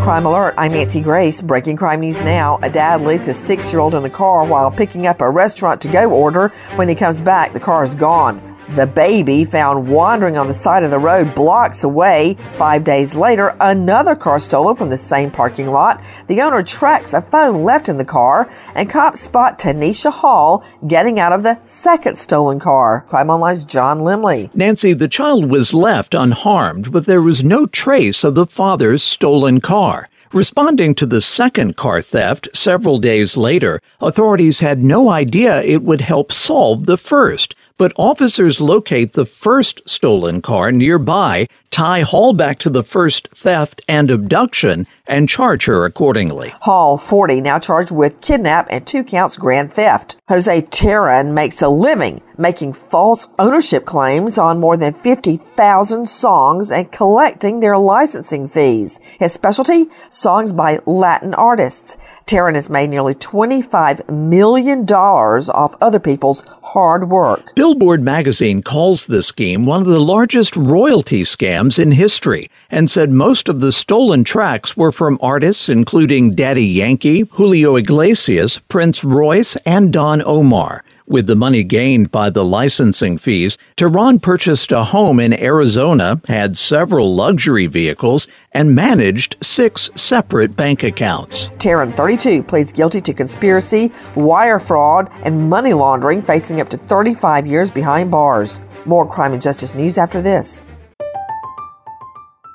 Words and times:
Crime 0.00 0.24
Alert, 0.24 0.54
I'm 0.56 0.72
Nancy 0.72 1.02
Grace. 1.02 1.42
Breaking 1.42 1.76
crime 1.76 2.00
news 2.00 2.22
now. 2.22 2.58
A 2.62 2.70
dad 2.70 3.02
leaves 3.02 3.26
his 3.26 3.38
six 3.38 3.70
year 3.70 3.80
old 3.80 3.94
in 3.94 4.02
the 4.02 4.08
car 4.08 4.46
while 4.46 4.70
picking 4.70 5.06
up 5.06 5.20
a 5.20 5.28
restaurant 5.28 5.82
to 5.82 5.88
go 5.88 6.10
order. 6.10 6.48
When 6.76 6.88
he 6.88 6.94
comes 6.94 7.20
back, 7.20 7.52
the 7.52 7.60
car 7.60 7.82
is 7.82 7.94
gone. 7.94 8.49
The 8.76 8.86
baby 8.86 9.44
found 9.44 9.88
wandering 9.88 10.36
on 10.36 10.46
the 10.46 10.54
side 10.54 10.84
of 10.84 10.92
the 10.92 10.98
road 10.98 11.34
blocks 11.34 11.82
away. 11.82 12.36
Five 12.54 12.84
days 12.84 13.16
later, 13.16 13.56
another 13.58 14.14
car 14.14 14.38
stolen 14.38 14.76
from 14.76 14.90
the 14.90 14.98
same 14.98 15.32
parking 15.32 15.66
lot. 15.66 16.00
The 16.28 16.40
owner 16.40 16.62
tracks 16.62 17.12
a 17.12 17.20
phone 17.20 17.64
left 17.64 17.88
in 17.88 17.98
the 17.98 18.04
car, 18.04 18.48
and 18.76 18.88
cops 18.88 19.20
spot 19.20 19.58
Tanisha 19.58 20.12
Hall 20.12 20.64
getting 20.86 21.18
out 21.18 21.32
of 21.32 21.42
the 21.42 21.58
second 21.62 22.16
stolen 22.16 22.60
car. 22.60 23.04
Crime 23.08 23.28
Online's 23.28 23.64
John 23.64 24.00
Lemley. 24.00 24.54
Nancy, 24.54 24.92
the 24.92 25.08
child 25.08 25.50
was 25.50 25.74
left 25.74 26.14
unharmed, 26.14 26.92
but 26.92 27.06
there 27.06 27.22
was 27.22 27.42
no 27.42 27.66
trace 27.66 28.22
of 28.22 28.36
the 28.36 28.46
father's 28.46 29.02
stolen 29.02 29.60
car. 29.60 30.08
Responding 30.32 30.94
to 30.94 31.06
the 31.06 31.20
second 31.20 31.76
car 31.76 32.00
theft 32.00 32.46
several 32.54 32.98
days 32.98 33.36
later, 33.36 33.80
authorities 34.00 34.60
had 34.60 34.80
no 34.80 35.08
idea 35.08 35.60
it 35.62 35.82
would 35.82 36.02
help 36.02 36.30
solve 36.30 36.86
the 36.86 36.96
first 36.96 37.56
but 37.80 37.94
officers 37.96 38.60
locate 38.60 39.14
the 39.14 39.24
first 39.24 39.80
stolen 39.88 40.42
car 40.42 40.70
nearby, 40.70 41.46
tie 41.70 42.02
Hall 42.02 42.32
back 42.32 42.58
to 42.60 42.70
the 42.70 42.82
first 42.82 43.28
theft 43.28 43.80
and 43.88 44.10
abduction, 44.10 44.86
and 45.06 45.28
charge 45.28 45.66
her 45.66 45.84
accordingly. 45.84 46.50
Hall, 46.60 46.98
40, 46.98 47.40
now 47.40 47.58
charged 47.58 47.90
with 47.90 48.20
kidnap 48.20 48.66
and 48.70 48.86
two 48.86 49.04
counts 49.04 49.36
grand 49.36 49.72
theft. 49.72 50.16
Jose 50.28 50.62
Teran 50.62 51.34
makes 51.34 51.62
a 51.62 51.68
living 51.68 52.22
making 52.40 52.72
false 52.72 53.28
ownership 53.38 53.84
claims 53.84 54.38
on 54.38 54.58
more 54.58 54.76
than 54.76 54.94
50,000 54.94 56.08
songs 56.08 56.70
and 56.70 56.90
collecting 56.90 57.60
their 57.60 57.76
licensing 57.76 58.48
fees. 58.48 58.98
His 59.18 59.32
specialty? 59.32 59.86
Songs 60.08 60.54
by 60.54 60.78
Latin 60.86 61.34
artists. 61.34 61.98
Teran 62.24 62.54
has 62.54 62.70
made 62.70 62.88
nearly 62.88 63.14
$25 63.14 64.08
million 64.08 64.86
off 64.86 65.74
other 65.80 66.00
people's 66.00 66.42
hard 66.62 67.10
work. 67.10 67.54
Billboard 67.54 68.02
magazine 68.02 68.62
calls 68.62 69.06
the 69.06 69.22
scheme 69.22 69.66
one 69.66 69.82
of 69.82 69.88
the 69.88 70.00
largest 70.00 70.56
royalty 70.56 71.22
scams 71.22 71.59
in 71.60 71.92
history 71.92 72.50
and 72.70 72.88
said 72.88 73.10
most 73.10 73.48
of 73.48 73.60
the 73.60 73.72
stolen 73.72 74.24
tracks 74.24 74.76
were 74.76 74.90
from 74.90 75.18
artists 75.20 75.68
including 75.68 76.34
Daddy 76.34 76.64
Yankee, 76.64 77.20
Julio 77.32 77.76
Iglesias, 77.76 78.60
Prince 78.60 79.04
Royce, 79.04 79.56
and 79.66 79.92
Don 79.92 80.22
Omar. 80.22 80.82
With 81.06 81.26
the 81.26 81.34
money 81.34 81.64
gained 81.64 82.12
by 82.12 82.30
the 82.30 82.44
licensing 82.44 83.18
fees, 83.18 83.58
Teran 83.76 84.22
purchased 84.22 84.70
a 84.70 84.84
home 84.84 85.18
in 85.18 85.32
Arizona, 85.32 86.20
had 86.28 86.56
several 86.56 87.12
luxury 87.14 87.66
vehicles, 87.66 88.28
and 88.52 88.76
managed 88.76 89.36
six 89.42 89.90
separate 89.96 90.54
bank 90.54 90.84
accounts. 90.84 91.48
Teran, 91.58 91.96
32, 91.96 92.44
pleads 92.44 92.70
guilty 92.70 93.00
to 93.00 93.12
conspiracy, 93.12 93.90
wire 94.14 94.60
fraud, 94.60 95.10
and 95.24 95.50
money 95.50 95.72
laundering, 95.72 96.22
facing 96.22 96.60
up 96.60 96.68
to 96.68 96.76
35 96.76 97.44
years 97.44 97.72
behind 97.72 98.12
bars. 98.12 98.60
More 98.84 99.04
crime 99.04 99.32
and 99.32 99.42
justice 99.42 99.74
news 99.74 99.98
after 99.98 100.22
this. 100.22 100.60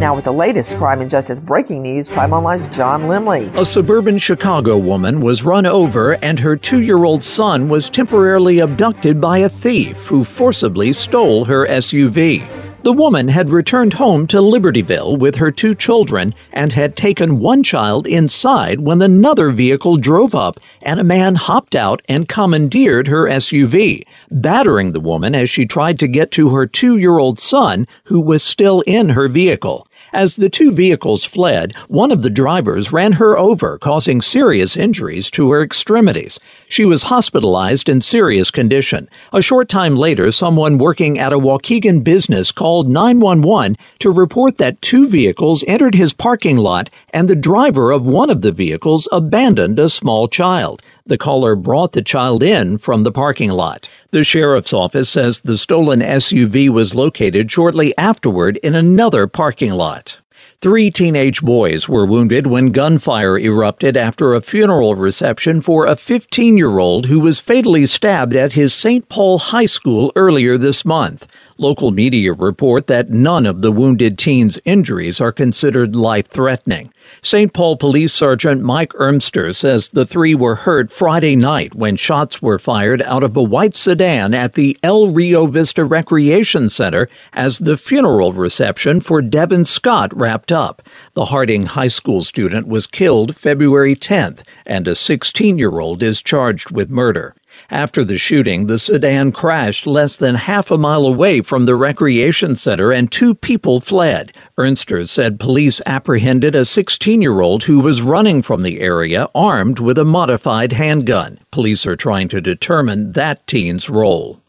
Now, 0.00 0.14
with 0.14 0.24
the 0.24 0.32
latest 0.32 0.76
crime 0.76 1.00
and 1.00 1.10
justice 1.10 1.40
breaking 1.40 1.82
news, 1.82 2.08
Crime 2.08 2.32
Online's 2.32 2.68
John 2.68 3.02
Lemley. 3.02 3.54
A 3.56 3.64
suburban 3.64 4.18
Chicago 4.18 4.78
woman 4.78 5.20
was 5.20 5.44
run 5.44 5.66
over, 5.66 6.12
and 6.24 6.38
her 6.38 6.56
two 6.56 6.80
year 6.80 7.04
old 7.04 7.22
son 7.22 7.68
was 7.68 7.90
temporarily 7.90 8.60
abducted 8.60 9.20
by 9.20 9.38
a 9.38 9.48
thief 9.48 10.06
who 10.06 10.24
forcibly 10.24 10.92
stole 10.92 11.44
her 11.44 11.66
SUV. 11.66 12.69
The 12.82 12.94
woman 12.94 13.28
had 13.28 13.50
returned 13.50 13.94
home 13.94 14.26
to 14.28 14.38
Libertyville 14.38 15.18
with 15.18 15.36
her 15.36 15.50
two 15.50 15.74
children 15.74 16.34
and 16.50 16.72
had 16.72 16.96
taken 16.96 17.38
one 17.38 17.62
child 17.62 18.06
inside 18.06 18.80
when 18.80 19.02
another 19.02 19.50
vehicle 19.50 19.98
drove 19.98 20.34
up 20.34 20.58
and 20.80 20.98
a 20.98 21.04
man 21.04 21.34
hopped 21.34 21.74
out 21.74 22.00
and 22.08 22.26
commandeered 22.26 23.06
her 23.08 23.26
SUV, 23.26 24.04
battering 24.30 24.92
the 24.92 25.00
woman 25.00 25.34
as 25.34 25.50
she 25.50 25.66
tried 25.66 25.98
to 25.98 26.08
get 26.08 26.30
to 26.30 26.54
her 26.54 26.66
two 26.66 26.96
year 26.96 27.18
old 27.18 27.38
son 27.38 27.86
who 28.04 28.18
was 28.18 28.42
still 28.42 28.80
in 28.86 29.10
her 29.10 29.28
vehicle. 29.28 29.86
As 30.12 30.36
the 30.36 30.50
two 30.50 30.72
vehicles 30.72 31.24
fled, 31.24 31.72
one 31.86 32.10
of 32.10 32.22
the 32.22 32.30
drivers 32.30 32.92
ran 32.92 33.12
her 33.12 33.38
over, 33.38 33.78
causing 33.78 34.20
serious 34.20 34.76
injuries 34.76 35.30
to 35.32 35.50
her 35.52 35.62
extremities. 35.62 36.40
She 36.68 36.84
was 36.84 37.04
hospitalized 37.04 37.88
in 37.88 38.00
serious 38.00 38.50
condition. 38.50 39.08
A 39.32 39.40
short 39.40 39.68
time 39.68 39.94
later, 39.94 40.32
someone 40.32 40.78
working 40.78 41.18
at 41.18 41.32
a 41.32 41.38
Waukegan 41.38 42.02
business 42.02 42.50
called 42.50 42.88
911 42.88 43.76
to 44.00 44.10
report 44.10 44.58
that 44.58 44.82
two 44.82 45.08
vehicles 45.08 45.62
entered 45.68 45.94
his 45.94 46.12
parking 46.12 46.56
lot 46.56 46.90
and 47.12 47.28
the 47.28 47.36
driver 47.36 47.92
of 47.92 48.04
one 48.04 48.30
of 48.30 48.42
the 48.42 48.52
vehicles 48.52 49.08
abandoned 49.12 49.78
a 49.78 49.88
small 49.88 50.26
child. 50.26 50.82
The 51.06 51.18
caller 51.18 51.56
brought 51.56 51.92
the 51.92 52.02
child 52.02 52.42
in 52.42 52.78
from 52.78 53.04
the 53.04 53.12
parking 53.12 53.50
lot. 53.50 53.88
The 54.10 54.24
sheriff's 54.24 54.72
office 54.72 55.08
says 55.08 55.40
the 55.40 55.58
stolen 55.58 56.00
SUV 56.00 56.68
was 56.68 56.94
located 56.94 57.50
shortly 57.50 57.96
afterward 57.96 58.58
in 58.58 58.74
another 58.74 59.26
parking 59.26 59.72
lot. 59.72 60.18
Three 60.62 60.90
teenage 60.90 61.40
boys 61.40 61.88
were 61.88 62.04
wounded 62.04 62.46
when 62.46 62.70
gunfire 62.70 63.38
erupted 63.38 63.96
after 63.96 64.34
a 64.34 64.42
funeral 64.42 64.94
reception 64.94 65.62
for 65.62 65.86
a 65.86 65.96
15 65.96 66.58
year 66.58 66.78
old 66.78 67.06
who 67.06 67.18
was 67.18 67.40
fatally 67.40 67.86
stabbed 67.86 68.34
at 68.34 68.52
his 68.52 68.74
St. 68.74 69.08
Paul 69.08 69.38
High 69.38 69.64
School 69.64 70.12
earlier 70.14 70.58
this 70.58 70.84
month. 70.84 71.26
Local 71.56 71.92
media 71.92 72.34
report 72.34 72.88
that 72.88 73.08
none 73.08 73.46
of 73.46 73.62
the 73.62 73.72
wounded 73.72 74.18
teens' 74.18 74.58
injuries 74.66 75.18
are 75.18 75.32
considered 75.32 75.96
life 75.96 76.28
threatening. 76.28 76.92
St. 77.22 77.52
Paul 77.52 77.76
Police 77.76 78.12
Sergeant 78.12 78.62
Mike 78.62 78.92
Ernster 78.92 79.54
says 79.54 79.90
the 79.90 80.06
three 80.06 80.34
were 80.34 80.54
hurt 80.54 80.90
Friday 80.90 81.36
night 81.36 81.74
when 81.74 81.96
shots 81.96 82.40
were 82.40 82.58
fired 82.58 83.02
out 83.02 83.22
of 83.22 83.36
a 83.36 83.42
white 83.42 83.76
sedan 83.76 84.32
at 84.32 84.54
the 84.54 84.78
El 84.82 85.08
Rio 85.08 85.46
Vista 85.46 85.84
Recreation 85.84 86.68
Center 86.68 87.08
as 87.32 87.58
the 87.58 87.76
funeral 87.76 88.32
reception 88.32 89.00
for 89.00 89.20
Devin 89.20 89.64
Scott 89.64 90.16
wrapped 90.16 90.49
up. 90.50 90.82
The 91.14 91.26
Harding 91.26 91.66
High 91.66 91.88
School 91.88 92.20
student 92.20 92.66
was 92.66 92.86
killed 92.86 93.36
February 93.36 93.94
10th, 93.94 94.42
and 94.66 94.86
a 94.88 94.94
16 94.94 95.58
year 95.58 95.80
old 95.80 96.02
is 96.02 96.22
charged 96.22 96.70
with 96.70 96.90
murder. 96.90 97.34
After 97.68 98.04
the 98.04 98.18
shooting, 98.18 98.66
the 98.66 98.78
sedan 98.78 99.32
crashed 99.32 99.86
less 99.86 100.16
than 100.16 100.34
half 100.36 100.70
a 100.70 100.78
mile 100.78 101.06
away 101.06 101.40
from 101.40 101.66
the 101.66 101.74
recreation 101.74 102.56
center 102.56 102.92
and 102.92 103.10
two 103.10 103.34
people 103.34 103.80
fled. 103.80 104.32
Ernster 104.56 105.08
said 105.08 105.40
police 105.40 105.80
apprehended 105.86 106.54
a 106.54 106.64
16 106.64 107.20
year 107.20 107.40
old 107.40 107.64
who 107.64 107.80
was 107.80 108.02
running 108.02 108.42
from 108.42 108.62
the 108.62 108.80
area 108.80 109.28
armed 109.34 109.78
with 109.78 109.98
a 109.98 110.04
modified 110.04 110.72
handgun. 110.72 111.38
Police 111.50 111.86
are 111.86 111.96
trying 111.96 112.28
to 112.28 112.40
determine 112.40 113.12
that 113.12 113.46
teen's 113.46 113.90
role. 113.90 114.39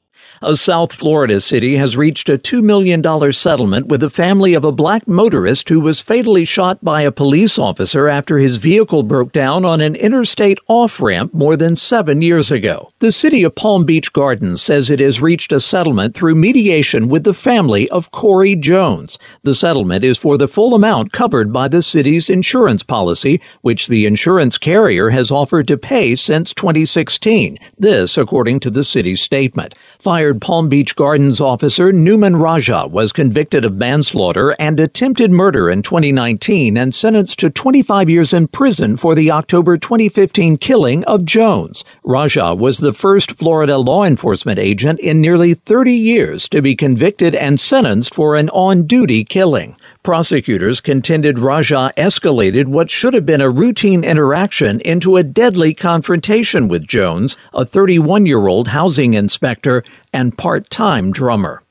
A 0.43 0.55
South 0.55 0.91
Florida 0.91 1.39
city 1.39 1.75
has 1.75 1.95
reached 1.95 2.27
a 2.27 2.35
$2 2.35 2.63
million 2.63 3.03
settlement 3.31 3.85
with 3.85 4.01
the 4.01 4.09
family 4.09 4.55
of 4.55 4.63
a 4.63 4.71
black 4.71 5.07
motorist 5.07 5.69
who 5.69 5.79
was 5.79 6.01
fatally 6.01 6.45
shot 6.45 6.83
by 6.83 7.03
a 7.03 7.11
police 7.11 7.59
officer 7.59 8.07
after 8.07 8.39
his 8.39 8.57
vehicle 8.57 9.03
broke 9.03 9.31
down 9.31 9.63
on 9.63 9.81
an 9.81 9.93
interstate 9.93 10.57
off 10.67 10.99
ramp 10.99 11.31
more 11.31 11.55
than 11.55 11.75
seven 11.75 12.23
years 12.23 12.49
ago. 12.49 12.89
The 12.97 13.11
city 13.11 13.43
of 13.43 13.53
Palm 13.53 13.85
Beach 13.85 14.11
Gardens 14.13 14.63
says 14.63 14.89
it 14.89 14.99
has 14.99 15.21
reached 15.21 15.51
a 15.51 15.59
settlement 15.59 16.15
through 16.15 16.33
mediation 16.33 17.07
with 17.07 17.23
the 17.23 17.35
family 17.35 17.88
of 17.91 18.09
Corey 18.09 18.55
Jones. 18.55 19.19
The 19.43 19.53
settlement 19.53 20.03
is 20.03 20.17
for 20.17 20.39
the 20.39 20.47
full 20.47 20.73
amount 20.73 21.11
covered 21.11 21.53
by 21.53 21.67
the 21.67 21.83
city's 21.83 22.31
insurance 22.31 22.81
policy, 22.81 23.39
which 23.61 23.89
the 23.89 24.07
insurance 24.07 24.57
carrier 24.57 25.11
has 25.11 25.29
offered 25.29 25.67
to 25.67 25.77
pay 25.77 26.15
since 26.15 26.51
2016. 26.55 27.59
This, 27.77 28.17
according 28.17 28.59
to 28.61 28.71
the 28.71 28.83
city's 28.83 29.21
statement. 29.21 29.75
Fire 29.99 30.30
Palm 30.39 30.69
Beach 30.69 30.95
Gardens 30.95 31.41
officer 31.41 31.91
Nouman 31.91 32.39
Raja 32.39 32.87
was 32.87 33.11
convicted 33.11 33.65
of 33.65 33.73
manslaughter 33.73 34.55
and 34.59 34.79
attempted 34.79 35.31
murder 35.31 35.69
in 35.69 35.81
2019 35.81 36.77
and 36.77 36.95
sentenced 36.95 37.39
to 37.39 37.49
25 37.49 38.09
years 38.09 38.33
in 38.33 38.47
prison 38.47 38.95
for 38.95 39.15
the 39.15 39.31
October 39.31 39.77
2015 39.77 40.57
killing 40.57 41.03
of 41.05 41.25
Jones. 41.25 41.83
Raja 42.03 42.55
was 42.55 42.77
the 42.77 42.93
first 42.93 43.33
Florida 43.33 43.77
law 43.77 44.05
enforcement 44.05 44.59
agent 44.59 44.99
in 44.99 45.19
nearly 45.19 45.53
30 45.53 45.93
years 45.93 46.47
to 46.49 46.61
be 46.61 46.75
convicted 46.75 47.35
and 47.35 47.59
sentenced 47.59 48.15
for 48.15 48.35
an 48.35 48.49
on 48.51 48.87
duty 48.87 49.23
killing. 49.25 49.75
Prosecutors 50.03 50.81
contended 50.81 51.38
Raja 51.38 51.92
escalated 51.95 52.65
what 52.65 52.89
should 52.89 53.13
have 53.13 53.24
been 53.24 53.39
a 53.39 53.51
routine 53.51 54.03
interaction 54.03 54.80
into 54.81 55.15
a 55.15 55.24
deadly 55.24 55.75
confrontation 55.75 56.68
with 56.68 56.88
Jones, 56.88 57.38
a 57.53 57.68
31 57.68 58.25
year 58.25 58.48
old 58.48 58.69
housing 58.69 59.13
inspector 59.13 59.83
and 60.12 60.36
part 60.36 60.71
time 60.71 61.12
drummer. 61.12 61.62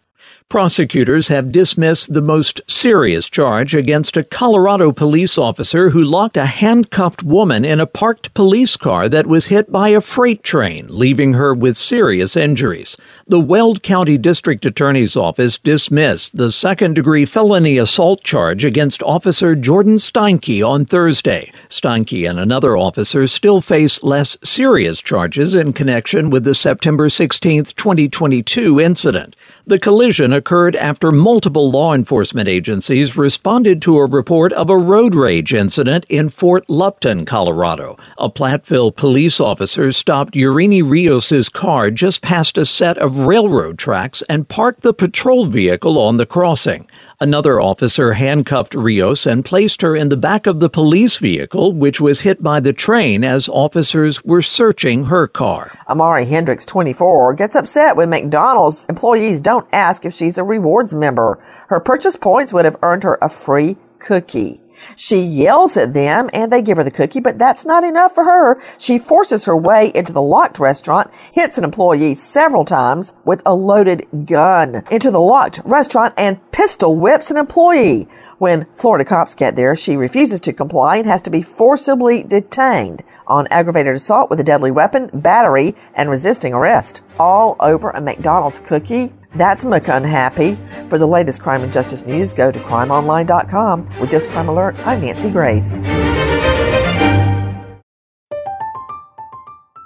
Prosecutors 0.50 1.28
have 1.28 1.52
dismissed 1.52 2.12
the 2.12 2.20
most 2.20 2.60
serious 2.66 3.30
charge 3.30 3.72
against 3.72 4.16
a 4.16 4.24
Colorado 4.24 4.90
police 4.90 5.38
officer 5.38 5.90
who 5.90 6.02
locked 6.02 6.36
a 6.36 6.46
handcuffed 6.46 7.22
woman 7.22 7.64
in 7.64 7.78
a 7.78 7.86
parked 7.86 8.34
police 8.34 8.76
car 8.76 9.08
that 9.08 9.28
was 9.28 9.46
hit 9.46 9.70
by 9.70 9.90
a 9.90 10.00
freight 10.00 10.42
train, 10.42 10.88
leaving 10.88 11.34
her 11.34 11.54
with 11.54 11.76
serious 11.76 12.36
injuries. 12.36 12.96
The 13.28 13.38
Weld 13.38 13.84
County 13.84 14.18
District 14.18 14.66
Attorney's 14.66 15.14
Office 15.16 15.56
dismissed 15.56 16.36
the 16.36 16.50
second 16.50 16.94
degree 16.94 17.26
felony 17.26 17.78
assault 17.78 18.24
charge 18.24 18.64
against 18.64 19.04
Officer 19.04 19.54
Jordan 19.54 19.98
Steinke 19.98 20.68
on 20.68 20.84
Thursday. 20.84 21.52
Steinke 21.68 22.28
and 22.28 22.40
another 22.40 22.76
officer 22.76 23.28
still 23.28 23.60
face 23.60 24.02
less 24.02 24.36
serious 24.42 25.00
charges 25.00 25.54
in 25.54 25.72
connection 25.74 26.28
with 26.28 26.42
the 26.42 26.56
September 26.56 27.08
16, 27.08 27.66
2022 27.66 28.80
incident. 28.80 29.36
The 29.64 29.78
collision 29.78 30.32
occurred 30.40 30.74
after 30.74 31.12
multiple 31.12 31.70
law 31.70 31.92
enforcement 31.92 32.48
agencies 32.48 33.14
responded 33.14 33.82
to 33.82 33.98
a 33.98 34.06
report 34.06 34.54
of 34.54 34.70
a 34.70 34.78
road 34.78 35.14
rage 35.14 35.52
incident 35.52 36.06
in 36.08 36.30
Fort 36.30 36.64
Lupton, 36.70 37.26
Colorado. 37.26 37.98
A 38.16 38.30
Platteville 38.30 38.96
police 38.96 39.38
officer 39.38 39.92
stopped 39.92 40.32
Yareni 40.32 40.82
Rios's 40.82 41.50
car 41.50 41.90
just 41.90 42.22
past 42.22 42.56
a 42.56 42.64
set 42.64 42.96
of 42.96 43.18
railroad 43.18 43.78
tracks 43.78 44.22
and 44.30 44.48
parked 44.48 44.80
the 44.80 44.94
patrol 44.94 45.44
vehicle 45.44 45.98
on 45.98 46.16
the 46.16 46.24
crossing. 46.24 46.88
Another 47.22 47.60
officer 47.60 48.14
handcuffed 48.14 48.74
Rios 48.74 49.26
and 49.26 49.44
placed 49.44 49.82
her 49.82 49.94
in 49.94 50.08
the 50.08 50.16
back 50.16 50.46
of 50.46 50.60
the 50.60 50.70
police 50.70 51.18
vehicle, 51.18 51.74
which 51.74 52.00
was 52.00 52.22
hit 52.22 52.40
by 52.42 52.60
the 52.60 52.72
train 52.72 53.24
as 53.24 53.46
officers 53.46 54.24
were 54.24 54.40
searching 54.40 55.04
her 55.04 55.28
car. 55.28 55.70
Amari 55.86 56.24
Hendricks, 56.24 56.64
24, 56.64 57.34
gets 57.34 57.56
upset 57.56 57.94
when 57.94 58.08
McDonald's 58.08 58.86
employees 58.86 59.42
don't 59.42 59.68
ask 59.70 60.06
if 60.06 60.14
she's 60.14 60.38
a 60.38 60.44
rewards 60.44 60.94
member. 60.94 61.38
Her 61.68 61.78
purchase 61.78 62.16
points 62.16 62.54
would 62.54 62.64
have 62.64 62.78
earned 62.80 63.02
her 63.02 63.18
a 63.20 63.28
free 63.28 63.76
cookie. 63.98 64.62
She 64.96 65.18
yells 65.20 65.76
at 65.76 65.94
them 65.94 66.30
and 66.32 66.50
they 66.50 66.62
give 66.62 66.76
her 66.76 66.84
the 66.84 66.90
cookie, 66.90 67.20
but 67.20 67.38
that's 67.38 67.66
not 67.66 67.84
enough 67.84 68.14
for 68.14 68.24
her. 68.24 68.60
She 68.78 68.98
forces 68.98 69.44
her 69.46 69.56
way 69.56 69.90
into 69.94 70.12
the 70.12 70.22
locked 70.22 70.58
restaurant, 70.58 71.10
hits 71.32 71.58
an 71.58 71.64
employee 71.64 72.14
several 72.14 72.64
times 72.64 73.12
with 73.24 73.42
a 73.44 73.54
loaded 73.54 74.06
gun 74.26 74.82
into 74.90 75.10
the 75.10 75.20
locked 75.20 75.60
restaurant 75.64 76.14
and 76.16 76.40
pistol 76.52 76.96
whips 76.96 77.30
an 77.30 77.36
employee. 77.36 78.08
When 78.38 78.66
Florida 78.74 79.04
cops 79.04 79.34
get 79.34 79.56
there, 79.56 79.76
she 79.76 79.96
refuses 79.96 80.40
to 80.42 80.52
comply 80.52 80.96
and 80.96 81.06
has 81.06 81.22
to 81.22 81.30
be 81.30 81.42
forcibly 81.42 82.22
detained 82.22 83.02
on 83.26 83.46
aggravated 83.50 83.94
assault 83.94 84.30
with 84.30 84.40
a 84.40 84.44
deadly 84.44 84.70
weapon, 84.70 85.10
battery, 85.12 85.74
and 85.94 86.08
resisting 86.08 86.54
arrest. 86.54 87.02
All 87.18 87.56
over 87.60 87.90
a 87.90 88.00
McDonald's 88.00 88.60
cookie. 88.60 89.12
That's 89.34 89.64
McUnhappy. 89.64 90.88
For 90.88 90.98
the 90.98 91.06
latest 91.06 91.42
crime 91.42 91.62
and 91.62 91.72
justice 91.72 92.06
news, 92.06 92.34
go 92.34 92.50
to 92.50 92.58
crimeonline.com. 92.60 94.00
With 94.00 94.10
this 94.10 94.26
crime 94.26 94.48
alert, 94.48 94.76
I'm 94.86 95.00
Nancy 95.00 95.30
Grace. 95.30 95.78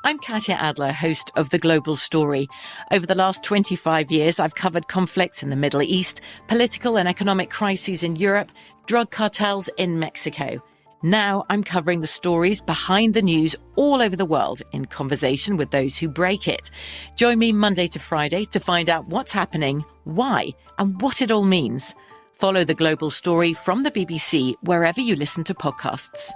I'm 0.06 0.18
Katya 0.18 0.56
Adler, 0.56 0.92
host 0.92 1.30
of 1.34 1.48
The 1.48 1.58
Global 1.58 1.96
Story. 1.96 2.46
Over 2.90 3.06
the 3.06 3.14
last 3.14 3.42
25 3.42 4.10
years, 4.10 4.38
I've 4.38 4.54
covered 4.54 4.88
conflicts 4.88 5.42
in 5.42 5.48
the 5.48 5.56
Middle 5.56 5.82
East, 5.82 6.20
political 6.46 6.98
and 6.98 7.08
economic 7.08 7.48
crises 7.50 8.02
in 8.02 8.16
Europe, 8.16 8.52
drug 8.86 9.10
cartels 9.10 9.70
in 9.78 9.98
Mexico. 9.98 10.62
Now 11.04 11.44
I'm 11.50 11.62
covering 11.62 12.00
the 12.00 12.06
stories 12.06 12.62
behind 12.62 13.12
the 13.12 13.20
news 13.20 13.54
all 13.76 14.00
over 14.00 14.16
the 14.16 14.24
world 14.24 14.62
in 14.72 14.86
conversation 14.86 15.58
with 15.58 15.70
those 15.70 15.98
who 15.98 16.08
break 16.08 16.48
it. 16.48 16.70
Join 17.14 17.38
me 17.38 17.52
Monday 17.52 17.88
to 17.88 17.98
Friday 17.98 18.46
to 18.46 18.58
find 18.58 18.88
out 18.88 19.06
what's 19.08 19.30
happening, 19.30 19.84
why, 20.04 20.48
and 20.78 20.98
what 21.02 21.20
it 21.20 21.30
all 21.30 21.44
means. 21.44 21.94
Follow 22.32 22.64
the 22.64 22.72
global 22.72 23.10
story 23.10 23.52
from 23.52 23.82
the 23.82 23.90
BBC 23.90 24.54
wherever 24.62 25.02
you 25.02 25.14
listen 25.14 25.44
to 25.44 25.52
podcasts. 25.52 26.30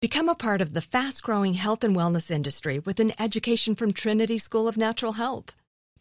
Become 0.00 0.30
a 0.30 0.34
part 0.34 0.62
of 0.62 0.72
the 0.72 0.80
fast 0.80 1.22
growing 1.22 1.52
health 1.52 1.84
and 1.84 1.94
wellness 1.94 2.30
industry 2.30 2.78
with 2.78 3.00
an 3.00 3.12
education 3.18 3.74
from 3.74 3.92
Trinity 3.92 4.38
School 4.38 4.66
of 4.66 4.78
Natural 4.78 5.12
Health. 5.12 5.54